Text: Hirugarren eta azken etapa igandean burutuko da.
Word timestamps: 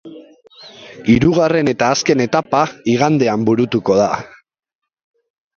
Hirugarren 1.15 1.69
eta 1.75 1.91
azken 1.97 2.25
etapa 2.27 2.63
igandean 2.97 3.47
burutuko 3.51 3.99
da. 4.03 4.09